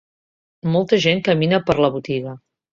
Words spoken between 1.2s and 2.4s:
camina per la botiga.